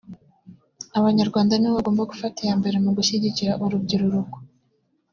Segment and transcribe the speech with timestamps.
[0.99, 4.35] Abanyarwanda nibo bagomba gufata iya mbere mu gushyigikira urubyiruruko